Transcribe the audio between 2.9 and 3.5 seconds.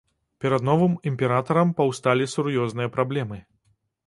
праблемы.